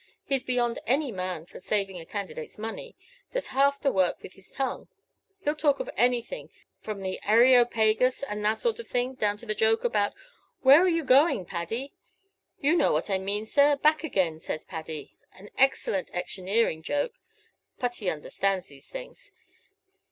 He's 0.25 0.41
beyond 0.41 0.79
any 0.87 1.11
man 1.11 1.45
for 1.45 1.59
saving 1.59 1.99
a 1.99 2.07
candidate's 2.07 2.57
money 2.57 2.95
does 3.33 3.45
half 3.53 3.79
the 3.79 3.91
work 3.91 4.23
with 4.23 4.33
his 4.33 4.49
tongue. 4.51 4.87
He'll 5.43 5.53
talk 5.55 5.79
of 5.79 5.91
anything, 5.95 6.49
from 6.79 7.01
the 7.03 7.19
Areopagus, 7.23 8.23
and 8.23 8.43
that 8.43 8.57
sort 8.57 8.79
of 8.79 8.87
thing, 8.87 9.13
down 9.13 9.37
to 9.37 9.45
the 9.45 9.53
joke 9.53 9.83
about 9.83 10.13
'Where 10.63 10.81
are 10.81 10.87
you 10.89 11.03
going, 11.03 11.45
Paddy?' 11.45 11.93
you 12.59 12.75
know 12.75 12.91
what 12.91 13.11
I 13.11 13.19
mean, 13.19 13.45
sir! 13.45 13.75
'Back 13.75 14.03
again, 14.03 14.39
says 14.39 14.65
Paddy' 14.65 15.15
an 15.33 15.51
excellent 15.55 16.09
electioneering 16.09 16.81
joke. 16.81 17.19
Putty 17.77 18.09
understands 18.09 18.69
these 18.69 18.87
things. 18.89 19.29